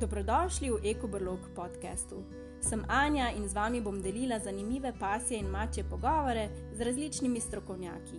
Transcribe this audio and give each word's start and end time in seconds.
Dobrodošli 0.00 0.70
v 0.70 0.90
EkoBrlog 0.90 1.38
podkastu. 1.54 2.26
Sem 2.58 2.82
Anja 2.88 3.30
in 3.30 3.46
z 3.48 3.54
vami 3.54 3.78
bom 3.80 4.02
delila 4.02 4.38
zanimive 4.42 4.90
pasje 4.98 5.38
in 5.38 5.46
mače 5.46 5.84
pogovore 5.86 6.48
z 6.74 6.80
različnimi 6.80 7.40
strokovnjaki. 7.40 8.18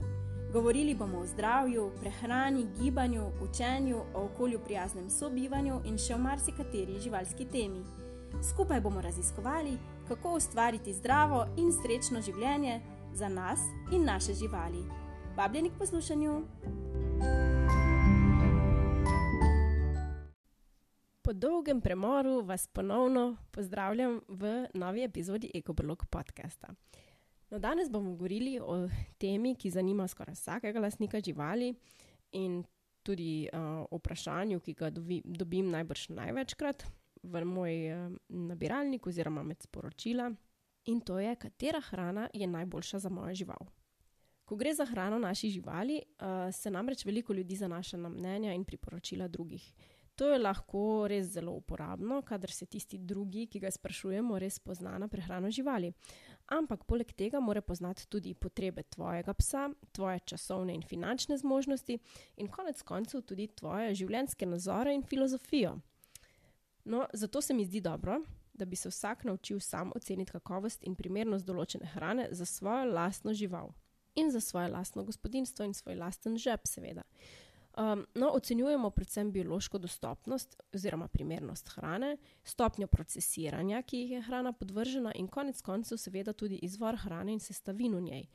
Govorili 0.53 0.95
bomo 0.95 1.19
o 1.19 1.25
zdravju, 1.25 1.91
prehrani, 1.99 2.67
gibanju, 2.79 3.27
učenju, 3.41 3.97
o 4.13 4.23
okolju 4.23 4.59
prijaznem 4.59 5.09
sobivanju 5.09 5.81
in 5.85 5.97
še 5.97 6.15
o 6.15 6.17
marsikateri 6.17 6.99
živalski 7.03 7.45
temi. 7.45 7.83
Skupaj 8.39 8.81
bomo 8.81 9.01
raziskovali, 9.01 9.77
kako 10.07 10.37
ustvariti 10.39 10.93
zdravo 10.93 11.45
in 11.57 11.75
srečno 11.75 12.21
življenje 12.21 12.79
za 13.13 13.27
nas 13.27 13.59
in 13.91 14.05
naše 14.05 14.33
živali. 14.33 14.87
Vabljeni 15.35 15.69
k 15.69 15.79
poslušanju! 15.79 16.41
Dolgem 21.35 21.81
premoru 21.81 22.41
vas 22.41 22.67
ponovno 22.67 23.37
pozdravljam 23.51 24.21
v 24.27 24.67
novi 24.73 25.03
epizodi 25.03 25.51
EkoBlog 25.53 26.05
podcasta. 26.05 26.67
No, 27.49 27.59
danes 27.59 27.89
bomo 27.91 28.09
govorili 28.09 28.59
o 28.61 28.87
temi, 29.17 29.55
ki 29.55 29.69
zanima 29.69 30.07
skoraj 30.07 30.33
vsakega 30.33 30.79
lastnika 30.79 31.19
živali 31.19 31.73
in 32.31 32.63
tudi 33.03 33.49
uh, 33.53 33.85
o 33.91 33.97
vprašanju, 33.97 34.59
ki 34.59 34.73
ga 34.73 34.89
dovi, 34.89 35.21
dobim 35.25 35.69
najbrž 35.69 36.09
največkrat 36.09 36.85
v 37.23 37.43
moj 37.45 37.75
uh, 37.93 38.15
nabiralnik 38.29 39.07
oziroma 39.07 39.43
med 39.43 39.63
sporočila. 39.63 40.31
In 40.85 41.01
to 41.01 41.19
je, 41.19 41.35
katera 41.35 41.81
hrana 41.81 42.29
je 42.33 42.47
najboljša 42.47 42.99
za 42.99 43.09
mojo 43.09 43.35
žival. 43.35 43.67
Ko 44.45 44.55
gre 44.55 44.73
za 44.73 44.85
hrano 44.85 45.19
naših 45.19 45.51
živali, 45.51 46.01
uh, 46.01 46.53
se 46.53 46.71
namreč 46.71 47.05
veliko 47.05 47.33
ljudi 47.33 47.55
zanaša 47.55 47.97
na 47.97 48.09
mnenja 48.09 48.53
in 48.53 48.63
priporočila 48.63 49.27
drugih. 49.27 49.73
To 50.15 50.29
je 50.31 50.39
lahko 50.39 51.07
res 51.11 51.27
zelo 51.33 51.51
uporabno, 51.51 52.21
kadar 52.21 52.51
se 52.51 52.65
tisti 52.65 52.97
drugi, 52.97 53.47
ki 53.51 53.59
ga 53.59 53.71
sprašujemo, 53.71 54.37
res 54.39 54.59
pozna 54.63 54.93
na 54.97 55.09
prehrano 55.11 55.51
živali. 55.51 55.91
Ampak 56.55 56.85
poleg 56.87 57.11
tega 57.17 57.41
mora 57.43 57.61
poznati 57.61 58.07
tudi 58.07 58.33
potrebe 58.33 58.83
tvojega 58.83 59.33
psa, 59.33 59.65
tvoje 59.91 60.21
časovne 60.31 60.75
in 60.75 60.85
finančne 60.87 61.37
zmožnosti 61.37 61.99
in 62.37 62.47
konec 62.47 62.81
koncev 62.81 63.25
tudi 63.27 63.47
tvoje 63.47 63.95
življenjske 63.95 64.47
nazore 64.47 64.95
in 64.95 65.03
filozofijo. 65.03 65.75
No, 66.85 67.07
zato 67.13 67.41
se 67.41 67.53
mi 67.53 67.65
zdi 67.65 67.81
dobro, 67.81 68.21
da 68.53 68.65
bi 68.65 68.75
se 68.75 68.89
vsak 68.89 69.23
naučil 69.23 69.59
sam 69.59 69.91
oceniti 69.95 70.31
kakovost 70.31 70.83
in 70.83 70.95
primernost 70.95 71.45
določene 71.45 71.89
hrane 71.91 72.29
za 72.31 72.45
svojo 72.45 72.85
lastno 72.93 73.33
žival 73.33 73.73
in 74.15 74.31
za 74.31 74.39
svoje 74.39 74.67
lastno 74.71 75.03
gospodinstvo 75.03 75.65
in 75.65 75.73
svoj 75.73 75.95
lasten 75.95 76.37
žep, 76.37 76.67
seveda. 76.67 77.03
Um, 77.77 78.05
no, 78.15 78.29
ocenjujemo 78.29 78.89
predvsem 78.89 79.31
biološko 79.31 79.77
dostopnost 79.77 80.61
oziroma 80.73 81.07
primernost 81.07 81.69
hrane, 81.69 82.17
stopnjo 82.43 82.87
procesiranja, 82.87 83.81
ki 83.81 83.97
jih 83.97 84.11
je 84.11 84.21
hrana 84.21 84.53
podvržena, 84.53 85.11
in 85.15 85.27
konec 85.27 85.61
koncev, 85.61 85.97
seveda, 85.97 86.33
tudi 86.33 86.59
izvor 86.63 86.95
hrane 86.95 87.33
in 87.33 87.39
sestavin 87.39 87.95
v 87.95 88.01
njej. 88.01 88.27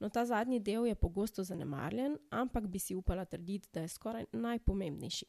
No, 0.00 0.08
ta 0.08 0.24
zadnji 0.26 0.58
del 0.60 0.86
je 0.86 0.94
pogosto 0.94 1.44
zanemarjen, 1.44 2.18
ampak 2.30 2.66
bi 2.66 2.78
si 2.78 2.94
upala 2.94 3.24
trditi, 3.24 3.68
da 3.72 3.80
je 3.80 3.88
skoraj 3.88 4.24
najpomembnejši. 4.32 5.26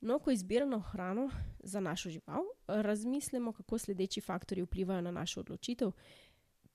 No, 0.00 0.18
ko 0.18 0.30
izbiramo 0.30 0.78
hrano 0.80 1.30
za 1.60 1.80
našo 1.80 2.10
žival, 2.10 2.44
razmislimo, 2.66 3.52
kako 3.52 3.78
sledeči 3.78 4.20
faktori 4.20 4.62
vplivajo 4.62 5.00
na 5.00 5.10
našo 5.10 5.40
odločitev, 5.40 5.90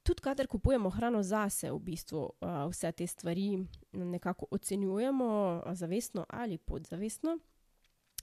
tudi, 0.05 0.21
kader 0.21 0.47
kupujemo 0.47 0.89
hrano 0.93 1.23
zase, 1.23 1.71
v 1.71 1.79
bistvu 1.81 2.21
uh, 2.21 2.69
vse 2.69 2.91
te 2.91 3.07
stvari 3.07 3.65
nekako 3.93 4.47
ocenjujemo, 4.51 5.27
zavestno 5.73 6.25
ali 6.29 6.57
podzavestno. 6.57 7.37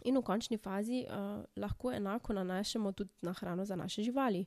In 0.04 0.18
v 0.18 0.22
končni 0.22 0.58
fazi 0.58 1.04
uh, 1.06 1.42
lahko 1.56 1.92
enako 1.92 2.32
nanašamo 2.32 2.92
tudi 2.92 3.10
na 3.22 3.32
hrano 3.32 3.64
za 3.64 3.76
naše 3.76 4.02
živali. 4.02 4.46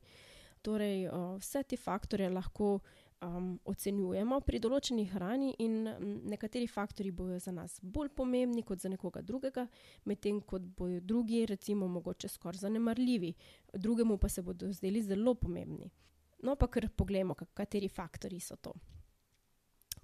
Torej, 0.61 1.07
uh, 1.07 1.35
vse 1.39 1.63
te 1.63 1.77
faktore 1.77 2.29
lahko 2.29 2.79
um, 3.21 3.59
ocenjujemo 3.65 4.39
pri 4.41 4.59
določeni 4.59 5.05
hrani, 5.11 5.53
in 5.59 5.83
nekateri 6.31 6.67
faktori 6.67 7.11
bodo 7.11 7.39
za 7.39 7.51
nas 7.51 7.77
bolj 7.81 8.09
pomembni 8.15 8.63
kot 8.63 8.81
za 8.83 8.89
nekoga 8.91 9.21
drugega, 9.21 9.67
medtem 10.05 10.41
ko 10.41 10.59
bodo 10.59 10.99
drugi, 10.99 11.45
recimo, 11.45 11.87
mogoče 11.87 12.31
skoraj 12.31 12.63
zanemarljivi, 12.65 13.35
drugemu 13.73 14.17
pa 14.17 14.29
se 14.29 14.41
bodo 14.41 14.71
zdeli 14.73 15.03
zelo 15.03 15.35
pomembni. 15.35 15.91
No, 16.45 16.55
pa 16.55 16.67
kar 16.69 16.89
pogledamo, 16.93 17.33
kateri 17.53 17.89
faktori 17.89 18.39
so 18.39 18.55
to. 18.55 18.73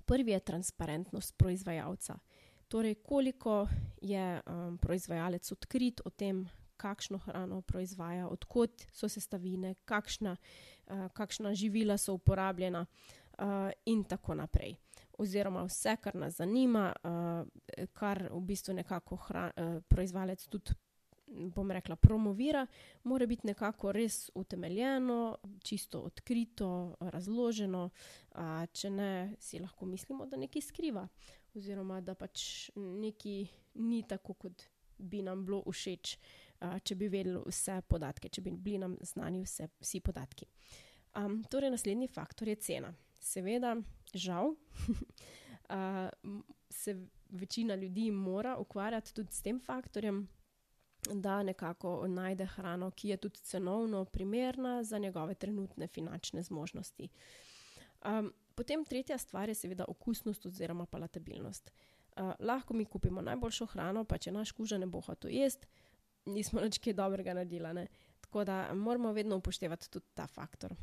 Prvi 0.05 0.31
je 0.31 0.39
transparentnost 0.39 1.37
proizvajalca. 1.37 2.17
Torej, 2.67 2.95
koliko 3.03 3.67
je 4.01 4.41
um, 4.41 4.77
proizvajalec 4.77 5.51
odkrit 5.51 6.01
o 6.05 6.09
tem, 6.09 6.47
kakšno 6.81 7.17
hrano 7.17 7.61
proizvaja, 7.61 8.25
odkot 8.27 8.87
so 8.93 9.09
sestavine, 9.09 9.75
kakšna, 9.85 10.33
uh, 10.33 11.07
kakšna 11.13 11.53
živila 11.53 11.97
so 11.97 12.15
uporabljena, 12.17 12.85
uh, 12.85 13.69
in 13.85 14.03
tako 14.03 14.35
naprej. 14.35 14.75
Oziroma, 15.17 15.63
vse, 15.67 15.95
kar 16.01 16.15
nas 16.15 16.39
zanima, 16.39 16.93
uh, 17.03 17.85
kar 17.93 18.23
v 18.31 18.41
bistvu 18.41 18.73
nekako 18.73 19.19
hran, 19.27 19.51
uh, 19.57 19.83
proizvajalec 19.87 20.47
tudi 20.47 20.73
bom 21.31 21.71
rekla, 21.71 21.95
promovira, 21.95 22.65
mora 23.03 23.25
biti 23.25 23.47
nekako 23.47 23.91
res 23.91 24.29
utemeljeno, 24.35 25.37
čisto 25.63 26.01
odkrito, 26.01 26.95
razloženo. 26.99 27.89
A, 28.31 28.65
če 28.73 28.89
ne, 28.89 29.11
si 29.39 29.59
lahko 29.59 29.85
mislimo, 29.85 30.25
da 30.25 30.39
nekaj 30.39 30.61
skriva, 30.61 31.07
oziroma 31.55 32.01
da 32.01 32.15
pač 32.15 32.69
nekaj 32.75 33.45
ni 33.83 34.03
tako, 34.07 34.33
kot 34.33 34.67
bi 34.97 35.21
nam 35.25 35.45
bilo 35.45 35.63
všeč, 35.67 36.17
a, 36.59 36.77
če 36.79 36.95
bi 36.95 37.09
vedeli 37.11 37.41
vse 37.47 37.81
podatke, 37.87 38.29
če 38.29 38.43
bi 38.45 38.55
bili 38.55 38.83
nam 38.83 38.97
znani 39.05 39.43
vse, 39.45 39.71
vsi 39.81 40.03
podatki. 40.03 40.47
A, 41.19 41.27
torej, 41.51 41.73
naslednji 41.73 42.11
faktor 42.11 42.51
je 42.51 42.59
cena. 42.61 42.93
Seveda, 43.21 43.75
žal, 44.13 44.55
a, 45.75 46.09
se 46.71 46.95
večina 47.31 47.75
ljudi 47.75 48.11
mora 48.11 48.57
ukvarjati 48.59 49.13
tudi 49.13 49.31
s 49.31 49.41
tem 49.41 49.59
faktorjem 49.59 50.25
da 51.09 51.43
nekako 51.43 52.07
najde 52.07 52.45
hrano, 52.45 52.91
ki 52.91 53.09
je 53.09 53.17
tudi 53.17 53.39
cenovno 53.39 54.05
primerna 54.05 54.83
za 54.83 54.97
njegove 54.97 55.33
trenutne 55.33 55.87
finančne 55.87 56.43
zmožnosti. 56.43 57.09
Um, 58.05 58.33
potem 58.55 58.85
tretja 58.85 59.17
stvar 59.17 59.49
je 59.49 59.55
seveda 59.55 59.85
okusnost 59.87 60.45
oziroma 60.45 60.85
palatabilnost. 60.85 61.71
Uh, 61.71 62.31
lahko 62.39 62.73
mi 62.73 62.85
kupimo 62.85 63.21
najboljšo 63.21 63.65
hrano, 63.65 64.03
pa 64.03 64.17
če 64.17 64.31
naš 64.31 64.51
kuža 64.51 64.77
ne 64.77 64.85
bo 64.85 65.01
hotel 65.01 65.31
jesti, 65.31 65.67
nismo 66.25 66.61
nič 66.61 66.77
kaj 66.77 66.93
dobrega 66.93 67.33
naredili. 67.33 67.87
Tako 68.21 68.43
da 68.43 68.73
moramo 68.73 69.13
vedno 69.13 69.37
upoštevati 69.37 69.89
tudi 69.89 70.05
ta 70.13 70.27
faktor. 70.27 70.75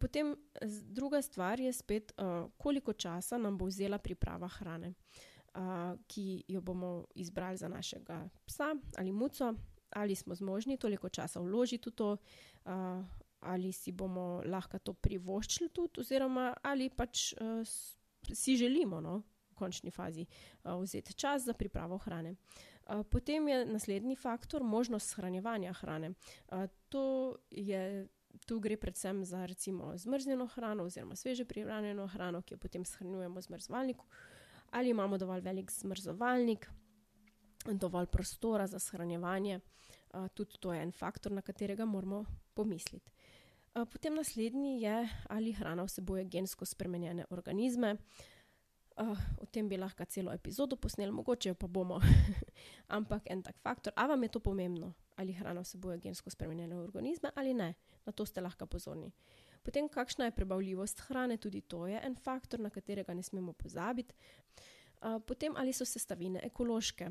Potem 0.00 0.36
druga 0.82 1.22
stvar 1.22 1.60
je 1.60 1.72
spet, 1.72 2.12
uh, 2.16 2.50
koliko 2.56 2.92
časa 2.92 3.38
nam 3.38 3.58
bo 3.58 3.66
vzela 3.66 3.98
priprava 3.98 4.48
hrane. 4.48 4.88
Uh, 4.88 4.94
ki 6.06 6.44
jo 6.48 6.60
bomo 6.60 7.06
izbrali 7.14 7.56
za 7.56 7.68
našega 7.68 8.28
psa 8.46 8.74
ali 8.96 9.12
muco, 9.12 9.54
ali 9.90 10.14
smo 10.14 10.34
zmožni 10.34 10.76
toliko 10.76 11.08
časa 11.08 11.40
vložiti 11.40 11.90
v 11.90 11.92
to, 11.92 12.16
ali 13.40 13.72
si 13.72 13.92
bomo 13.92 14.42
lahko 14.44 14.78
to 14.78 14.92
privoščili 14.92 15.70
tudi, 15.70 16.00
oziroma 16.00 16.54
ali 16.62 16.90
pač 16.90 17.34
si 18.32 18.56
želimo 18.56 19.00
no, 19.00 19.22
v 19.50 19.54
končni 19.54 19.90
fazi 19.90 20.26
vzeti 20.64 21.14
čas 21.14 21.44
za 21.44 21.54
pripravo 21.54 21.98
hrane. 21.98 22.34
Potem 23.10 23.48
je 23.48 23.64
naslednji 23.66 24.16
faktor 24.16 24.64
možnost 24.64 25.10
shranjevanja 25.10 25.72
hrane. 25.72 26.14
To 26.88 27.36
je. 27.50 28.08
Tu 28.46 28.60
gre 28.60 28.76
predvsem 28.76 29.24
za 29.24 29.46
recimo 29.46 29.96
zmrznjeno 29.98 30.46
hrano 30.46 30.84
oziroma 30.84 31.16
sveže 31.16 31.44
prihranjeno 31.44 32.06
hrano, 32.06 32.42
ki 32.42 32.54
jo 32.54 32.58
potem 32.58 32.84
shranjujemo 32.84 33.40
v 33.40 33.42
zmrzovalniku. 33.42 34.04
Ali 34.70 34.90
imamo 34.90 35.18
dovolj 35.18 35.40
velik 35.40 35.72
zmrzovalnik, 35.72 36.70
dovolj 37.64 38.06
prostora 38.06 38.66
za 38.66 38.78
shranjevanje. 38.78 39.60
Tudi 40.34 40.58
to 40.60 40.72
je 40.72 40.82
en 40.82 40.92
faktor, 40.92 41.32
na 41.32 41.42
katerega 41.42 41.84
moramo 41.84 42.24
pomisliti. 42.54 43.10
Potem 43.72 44.14
naslednji 44.14 44.80
je, 44.82 45.08
ali 45.28 45.52
hrana 45.52 45.84
vsebuje 45.84 46.24
gensko 46.24 46.64
spremenjene 46.64 47.24
organizme. 47.30 47.96
O 49.38 49.46
tem 49.46 49.68
bi 49.68 49.76
lahko 49.76 50.04
celo 50.04 50.32
epizodo 50.32 50.76
posneli, 50.76 51.12
mogoče 51.12 51.54
pa 51.54 51.66
bomo. 51.66 52.00
Ampak 52.98 53.30
en 53.30 53.42
tak 53.42 53.58
faktor, 53.62 53.92
a 53.96 54.06
vam 54.06 54.22
je 54.22 54.28
to 54.28 54.40
pomembno, 54.40 54.92
ali 55.16 55.32
hrana 55.32 55.60
vsebuje 55.60 55.98
gensko 55.98 56.30
spremenjene 56.30 56.76
organizme 56.76 57.30
ali 57.34 57.54
ne, 57.54 57.74
na 58.06 58.12
to 58.12 58.26
ste 58.26 58.40
lahko 58.40 58.66
pozorni. 58.66 59.12
Potem, 59.62 59.88
kakšna 59.88 60.24
je 60.24 60.34
prebavljivost 60.36 61.00
hrane, 61.00 61.36
tudi 61.36 61.60
to 61.60 61.86
je 61.86 62.00
en 62.04 62.16
faktor, 62.16 62.60
na 62.60 62.70
katerega 62.70 63.14
ne 63.14 63.22
smemo 63.22 63.52
pozabiti. 63.52 64.14
Potem, 65.26 65.56
ali 65.56 65.72
so 65.72 65.84
sestavine 65.84 66.40
ekološke. 66.42 67.10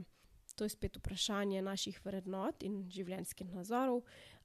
To 0.56 0.66
je 0.66 0.70
spet 0.70 0.98
vprašanje 0.98 1.62
naših 1.62 2.00
vrednot 2.06 2.64
in 2.64 2.88
življenjskih 2.90 3.52
nazorov, 3.54 4.02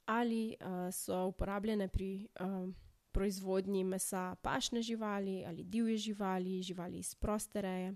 ali 0.07 0.57
uh, 0.61 0.91
so 0.93 1.27
uporabljene 1.31 1.89
pri 1.89 2.29
uh, 2.41 2.69
proizvodnji 3.13 3.85
mesa 3.85 4.35
pašne 4.43 4.83
živali 4.83 5.45
ali 5.47 5.65
divje 5.65 5.97
živali, 5.97 6.63
živali 6.63 6.99
iz 6.99 7.15
proste 7.15 7.63
reje. 7.63 7.95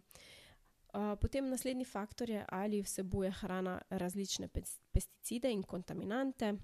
Potem 1.20 1.48
naslednji 1.50 1.84
faktor 1.84 2.30
je, 2.30 2.44
ali 2.48 2.80
vsebuje 2.82 3.30
hrana 3.30 3.82
različne 3.90 4.48
pesticide 4.92 5.50
in 5.52 5.62
kontaminante. 5.62 6.54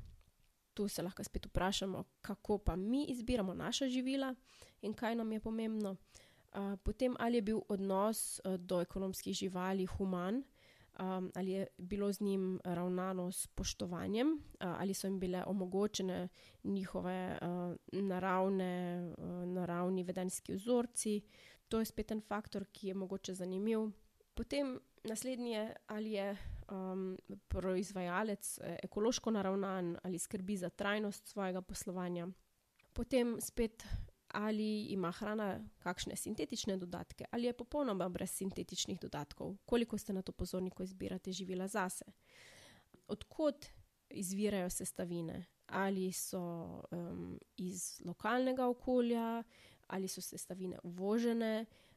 Tu 0.74 0.88
se 0.88 1.02
lahko 1.02 1.24
spet 1.24 1.46
vprašamo, 1.46 2.04
kako 2.20 2.58
pa 2.58 2.76
mi 2.76 3.04
izbiramo 3.04 3.54
naša 3.54 3.88
živila 3.88 4.34
in 4.82 4.94
kaj 4.94 5.14
nam 5.14 5.32
je 5.32 5.40
pomembno. 5.40 5.96
Potem, 6.82 7.16
ali 7.18 7.36
je 7.36 7.42
bil 7.42 7.60
odnos 7.68 8.40
do 8.58 8.80
ekonomskih 8.80 9.34
živali 9.36 9.86
human, 9.86 10.44
ali 11.34 11.50
je 11.50 11.66
bilo 11.78 12.12
z 12.12 12.20
njim 12.20 12.60
ravnano 12.64 13.32
s 13.32 13.42
spoštovanjem, 13.42 14.42
ali 14.58 14.94
so 14.94 15.06
jim 15.06 15.20
bile 15.20 15.44
omogočene 15.46 16.28
njihove 16.64 17.38
naravne, 17.92 19.02
naravni 19.46 20.04
vedenjski 20.04 20.52
vzorci. 20.52 21.22
To 21.68 21.78
je 21.78 21.84
spet 21.84 22.10
en 22.10 22.20
faktor, 22.20 22.66
ki 22.72 22.88
je 22.88 22.94
mogoče 22.94 23.34
zanimiv. 23.34 23.90
Potem 24.34 24.80
naslednji 25.04 25.50
je, 25.50 25.76
ali 25.86 26.12
je 26.12 26.36
um, 26.72 27.18
proizvajalec 27.48 28.58
ekološko 28.82 29.30
naravnan 29.30 29.96
ali 30.02 30.18
skrbi 30.18 30.56
za 30.56 30.70
trajnost 30.70 31.26
svojega 31.26 31.62
poslovanja. 31.62 32.28
Potem 32.92 33.36
spet, 33.40 33.84
ali 34.28 34.82
ima 34.82 35.10
hrana 35.10 35.60
kakšne 35.78 36.16
sintetične 36.16 36.76
dodatke, 36.76 37.24
ali 37.30 37.44
je 37.44 37.52
popolnoma 37.52 38.08
brez 38.08 38.30
sintetičnih 38.30 39.00
dodatkov, 39.00 39.56
koliko 39.64 39.98
ste 39.98 40.12
na 40.12 40.22
to 40.22 40.32
pozorni, 40.32 40.70
ko 40.70 40.82
izbirate 40.82 41.32
živila 41.32 41.68
zase. 41.68 42.04
Odkot 43.08 43.66
izvirajo 44.10 44.70
sestavine, 44.70 45.46
ali 45.66 46.12
so 46.12 46.40
um, 46.90 47.38
iz 47.56 48.00
lokalnega 48.04 48.66
okolja, 48.68 49.42
ali 49.86 50.08
so 50.08 50.20
sestavine 50.20 50.78
uvožene. 50.82 51.66
Uh, 51.68 51.91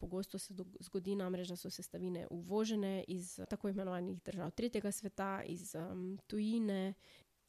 pogosto 0.00 0.38
se 0.38 0.54
zgodi 0.80 1.14
namreč, 1.14 1.48
da 1.48 1.56
so 1.56 1.70
sestavine 1.70 2.26
uvožene 2.30 3.04
iz 3.08 3.40
tako 3.50 3.68
imenovanih 3.68 4.22
držav 4.22 4.50
tretjega 4.50 4.92
sveta, 4.92 5.42
iz 5.44 5.74
um, 5.74 6.18
tujine. 6.26 6.94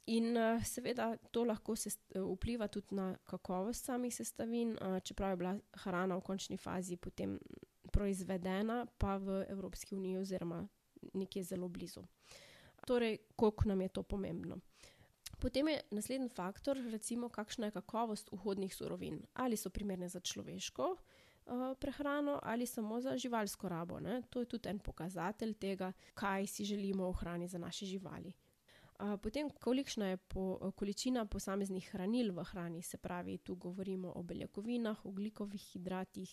In 0.06 0.36
uh, 0.36 0.64
seveda 0.64 1.16
to 1.30 1.44
lahko 1.44 1.76
se 1.76 1.90
vpliva 2.14 2.68
tudi 2.68 2.94
na 2.94 3.16
kakovost 3.24 3.84
samih 3.84 4.14
sestavin, 4.14 4.70
uh, 4.72 5.00
čeprav 5.04 5.30
je 5.30 5.36
bila 5.36 5.58
hrana 5.72 6.16
v 6.16 6.20
končni 6.20 6.56
fazi 6.56 6.96
potem 6.96 7.38
proizvedena, 7.92 8.86
pa 8.98 9.16
v 9.16 9.44
Evropski 9.48 9.94
uniji, 9.94 10.16
oziroma 10.16 10.68
nekje 11.14 11.42
zelo 11.42 11.68
blizu. 11.68 12.02
Torej, 12.86 13.18
koliko 13.36 13.68
nam 13.68 13.80
je 13.80 13.88
to 13.88 14.02
pomembno. 14.02 14.60
Potem 15.38 15.68
je 15.68 15.80
naslednji 15.90 16.28
faktor, 16.28 16.78
recimo, 16.90 17.28
kakšna 17.28 17.66
je 17.66 17.72
kakovost 17.72 18.32
vhodnih 18.32 18.74
surovin. 18.74 19.22
Ali 19.34 19.56
so 19.56 19.70
primerne 19.70 20.08
za 20.08 20.20
človeško 20.20 20.96
prehrano 21.80 22.38
ali 22.42 22.66
samo 22.66 23.00
za 23.00 23.16
živalsko 23.16 23.68
rabo. 23.68 24.00
Ne? 24.00 24.22
To 24.30 24.40
je 24.40 24.46
tudi 24.46 24.68
en 24.68 24.78
pokazatelj 24.78 25.54
tega, 25.54 25.92
kaj 26.14 26.46
si 26.46 26.64
želimo 26.64 27.10
v 27.10 27.12
hrani 27.12 27.48
za 27.48 27.58
naše 27.58 27.86
živali. 27.86 28.32
Uh, 28.98 29.14
potem, 29.22 29.50
kolikšna 29.50 30.06
je 30.08 30.16
po, 30.16 30.72
količina 30.74 31.22
posameznih 31.26 31.90
hranil 31.92 32.32
v 32.34 32.44
hrani, 32.44 32.82
se 32.82 32.98
pravi, 32.98 33.38
tu 33.38 33.54
govorimo 33.54 34.12
o 34.16 34.22
beljakovinah, 34.22 35.04
oglikovih 35.06 35.62
hidratih, 35.72 36.32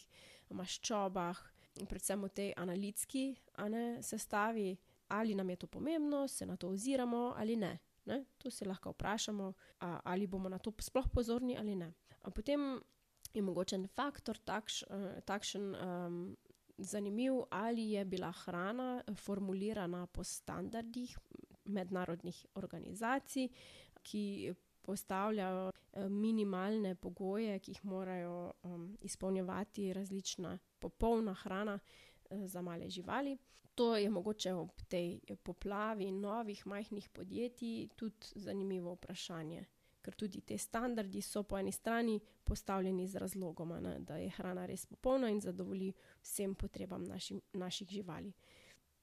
maščobah, 0.50 1.44
predvsem 1.90 2.24
o 2.24 2.30
tej 2.30 2.54
analitski 2.58 3.36
ne, 3.70 4.02
sestavi, 4.02 4.78
ali 5.08 5.36
nam 5.36 5.50
je 5.50 5.56
to 5.56 5.68
pomembno, 5.68 6.28
se 6.28 6.46
na 6.46 6.58
to 6.58 6.70
oziramo 6.70 7.34
ali 7.38 7.56
ne. 7.56 7.78
Ne? 8.06 8.26
To 8.38 8.50
se 8.50 8.66
lahko 8.66 8.92
vprašamo, 8.92 9.54
ali 9.80 10.28
bomo 10.28 10.50
na 10.50 10.58
to 10.58 10.74
sploh 10.80 11.06
pozorni 11.14 11.58
ali 11.58 11.76
ne. 11.76 11.94
Potem 12.34 12.82
je 13.36 13.42
mogoče 13.42 13.76
en 13.76 13.88
faktor 13.88 14.38
takš, 14.38 14.84
uh, 14.84 15.20
takšen 15.26 15.76
um, 15.76 16.20
zanimiv, 16.78 17.42
ali 17.50 17.92
je 17.92 18.06
bila 18.06 18.32
hrana 18.32 19.04
formulirana 19.16 20.08
po 20.08 20.24
standardih 20.24 21.18
mednarodnih 21.66 22.46
organizacij, 22.56 23.50
ki 24.04 24.54
postavljajo 24.82 25.72
minimalne 26.10 26.96
pogoje, 26.96 27.60
ki 27.60 27.72
jih 27.72 27.86
morajo 27.86 28.52
um, 28.64 28.98
izpolnjevati 29.02 29.94
različna 29.94 30.58
popolna 30.80 31.34
hrana 31.34 31.80
za 32.30 32.62
male 32.62 32.90
živali. 32.90 33.38
To 33.76 33.98
je 33.98 34.10
mogoče 34.10 34.54
ob 34.54 34.72
tej 34.88 35.20
poplavi 35.44 36.12
novih 36.12 36.68
majhnih 36.68 37.10
podjetij 37.10 37.88
tudi 37.96 38.28
zanimivo 38.36 38.94
vprašanje, 38.94 39.66
ker 40.06 40.16
tudi 40.16 40.42
te 40.46 40.58
standardi 40.62 41.22
so 41.26 41.44
po 41.44 41.58
eni 41.58 41.72
strani 41.74 42.20
postavljeni 42.44 43.08
z 43.08 43.22
razlogom, 43.24 43.74
da 44.06 44.20
je 44.22 44.30
hrana 44.38 44.66
res 44.70 44.86
popolna 44.86 45.32
in 45.34 45.42
zadovolji 45.42 45.94
vsem 46.22 46.56
potrebam 46.56 47.04
naši, 47.10 47.40
naših 47.54 47.90
živali. 47.90 48.34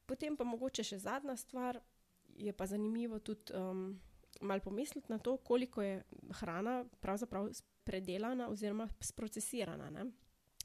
Potem 0.06 0.36
pa 0.36 0.44
mogoče 0.44 0.84
še 0.84 0.98
zadnja 1.02 1.36
stvar, 1.36 1.80
je 2.36 2.52
pa 2.52 2.66
zanimivo 2.66 3.18
tudi 3.18 3.52
um, 3.54 4.00
malo 4.40 4.60
pomisliti 4.64 5.12
na 5.12 5.18
to, 5.18 5.36
koliko 5.36 5.82
je 5.82 6.02
hrana 6.40 6.84
pravzaprav 7.00 7.50
predelana 7.84 8.48
oziroma 8.48 8.88
sprocesirana. 9.00 9.90
Ne 9.90 10.10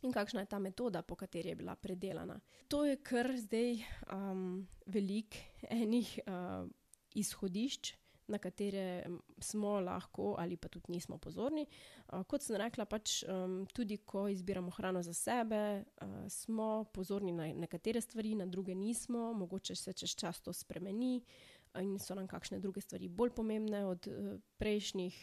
in 0.02 0.14
kakšna 0.14 0.46
je 0.46 0.52
ta 0.52 0.60
metoda, 0.60 1.02
po 1.02 1.16
kateri 1.16 1.50
je 1.50 1.56
bila 1.56 1.76
predelana. 1.76 2.40
To 2.68 2.86
je 2.86 2.98
kar 3.02 3.32
zdaj 3.38 3.82
um, 4.14 4.68
velik 4.86 5.38
enih 5.70 6.20
uh, 6.26 6.68
izhodišč, 7.16 7.96
na 8.28 8.38
katere 8.38 9.06
smo 9.40 9.80
lahko 9.80 10.36
ali 10.40 10.58
pa 10.58 10.68
tudi 10.68 10.92
nismo 10.92 11.18
pozorni. 11.18 11.66
Kot 12.28 12.44
sem 12.44 12.56
rekla, 12.60 12.86
pač 12.86 13.24
tudi 13.74 13.98
ko 13.98 14.28
izbiramo 14.28 14.72
hrano 14.72 15.04
za 15.04 15.14
sebe, 15.14 15.86
smo 16.30 16.86
pozorni 16.94 17.32
na 17.32 17.48
nekatere 17.54 18.02
stvari, 18.02 18.36
na 18.36 18.46
druge 18.46 18.76
nismo, 18.76 19.34
mogoče 19.34 19.76
se 19.76 19.94
čez 19.94 20.16
čas 20.16 20.42
to 20.42 20.54
spremeni. 20.54 21.22
In 21.82 22.00
so 22.00 22.16
nam 22.16 22.28
kakšne 22.28 22.60
druge 22.60 22.82
stvari 22.82 23.08
bolj 23.08 23.36
pomembne 23.38 23.86
od 23.86 24.08
uh, 24.08 24.40
prejšnjih 24.58 25.18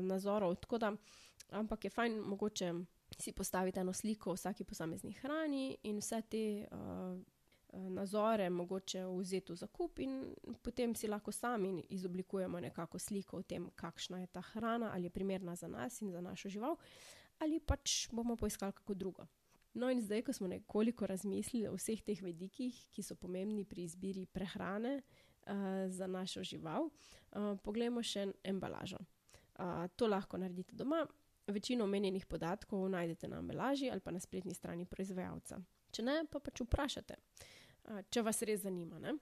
nazorov. 0.00 0.54
Da, 0.80 0.92
ampak 1.50 1.84
je 1.84 1.90
fajn, 1.90 2.20
mogoče 2.20 2.72
si 3.18 3.32
postaviti 3.32 3.80
eno 3.80 3.92
sliko 3.92 4.30
o 4.30 4.34
vsaki 4.34 4.64
posamezni 4.64 5.12
hrani 5.12 5.76
in 5.82 5.98
vse 5.98 6.22
te 6.30 6.66
uh, 6.70 7.18
nazore 7.90 8.50
mogoče 8.50 9.04
vzeti 9.06 9.52
v 9.52 9.56
zakup, 9.56 9.98
in 9.98 10.34
potem 10.62 10.94
si 10.94 11.08
lahko 11.08 11.32
sami 11.32 11.84
izoblikujemo 11.90 12.60
nekako 12.60 12.98
sliko 12.98 13.36
o 13.36 13.42
tem, 13.42 13.70
kakšna 13.74 14.20
je 14.20 14.26
ta 14.26 14.40
hrana, 14.40 14.90
ali 14.94 15.06
je 15.06 15.10
primerna 15.10 15.56
za 15.56 15.68
nas 15.68 16.00
in 16.02 16.12
za 16.12 16.20
našo 16.20 16.48
žival, 16.48 16.76
ali 17.38 17.60
pač 17.60 18.08
bomo 18.12 18.36
poiskali 18.36 18.72
kako 18.72 18.94
drugo. 18.94 19.26
No, 19.74 19.90
in 19.90 20.00
zdaj, 20.00 20.22
ko 20.22 20.32
smo 20.32 20.48
nekoliko 20.48 21.06
razmislili 21.06 21.68
o 21.68 21.76
vseh 21.76 22.00
teh 22.02 22.22
vedikih, 22.22 22.76
ki 22.90 23.02
so 23.02 23.14
pomembni 23.14 23.64
pri 23.64 23.84
izbiri 23.84 24.24
prehrane 24.26 25.02
uh, 25.02 25.52
za 25.92 26.06
našo 26.06 26.44
žival, 26.44 26.88
uh, 26.88 27.58
poglejmo 27.62 28.02
še 28.02 28.30
embalažo. 28.44 29.02
Uh, 29.58 29.84
to 29.96 30.08
lahko 30.08 30.40
naredite 30.40 30.76
doma, 30.76 31.04
Večino 31.46 31.84
omenjenih 31.84 32.26
podatkov 32.26 32.88
najdete 32.90 33.28
na 33.28 33.38
embalaži 33.38 33.90
ali 33.90 34.00
pa 34.00 34.10
na 34.10 34.20
spletni 34.20 34.54
strani 34.54 34.84
proizvajalca. 34.84 35.60
Če 35.94 36.02
ne, 36.02 36.16
pa 36.30 36.40
pač 36.42 36.64
vprašajte, 36.64 37.16
če 38.10 38.22
vas 38.22 38.42
res 38.46 38.64
zanima. 38.64 38.98
Ne? 39.02 39.16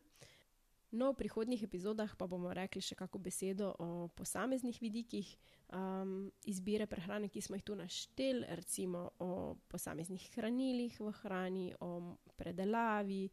No, 0.95 1.11
v 1.11 1.25
prihodnjih 1.25 1.65
epizodah 1.67 2.13
pa 2.15 2.29
bomo 2.31 2.53
rekli 2.55 2.79
še 2.79 2.95
kako 2.95 3.19
besedo 3.19 3.73
o 3.83 4.07
posameznih 4.15 4.77
vidikih 4.79 5.27
um, 5.75 6.31
izbire 6.47 6.87
prehrane, 6.87 7.27
ki 7.27 7.43
smo 7.43 7.59
jih 7.59 7.67
tu 7.67 7.75
našteli, 7.75 8.47
recimo 8.55 9.09
o 9.19 9.57
posameznih 9.73 10.23
hranilih 10.37 10.95
v 11.03 11.11
hrani, 11.19 11.67
o 11.83 12.15
predelavi, 12.39 13.27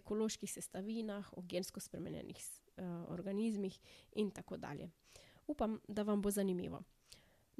ekoloških 0.00 0.48
sestavinah, 0.48 1.28
o 1.36 1.44
gensko 1.44 1.82
spremenjenih 1.84 2.40
uh, 2.40 3.04
organizmih 3.12 3.76
in 4.16 4.32
tako 4.32 4.56
dalje. 4.56 4.88
Upam, 5.44 5.76
da 5.84 6.08
vam 6.08 6.24
bo 6.24 6.32
zanimivo. 6.32 6.80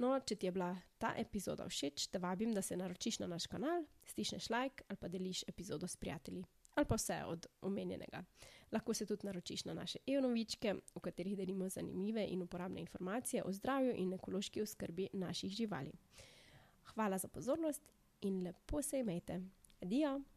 No, 0.00 0.16
če 0.24 0.40
ti 0.40 0.48
je 0.48 0.56
bila 0.56 0.72
ta 0.98 1.12
epizoda 1.20 1.68
všeč, 1.68 2.08
te 2.10 2.18
vabim, 2.18 2.56
da 2.56 2.64
se 2.64 2.80
naročiš 2.80 3.20
na 3.20 3.28
naš 3.30 3.46
kanal, 3.46 3.84
stišneš 4.08 4.48
like 4.50 4.88
ali 4.88 4.98
pa 4.98 5.12
deliš 5.12 5.44
epizodo 5.52 5.86
s 5.86 6.00
prijatelji. 6.00 6.48
Ali 6.74 6.86
pa 6.86 6.94
vse 6.94 7.22
od 7.26 7.46
omenjenega. 7.62 8.24
Lahko 8.72 8.94
se 8.94 9.06
tudi 9.06 9.26
naročiš 9.26 9.64
na 9.64 9.74
naše 9.74 9.98
e-novičke, 10.06 10.74
v 10.94 11.00
katerih 11.00 11.36
delimo 11.36 11.68
zanimive 11.68 12.26
in 12.28 12.42
uporabne 12.42 12.80
informacije 12.80 13.42
o 13.44 13.52
zdravju 13.52 13.94
in 13.96 14.12
ekološki 14.12 14.62
oskrbi 14.62 15.08
naših 15.12 15.50
živali. 15.50 15.92
Hvala 16.84 17.18
za 17.18 17.28
pozornost 17.28 17.82
in 18.20 18.42
lepo 18.44 18.82
se 18.82 18.98
imejte. 18.98 19.40
Adijo! 19.82 20.33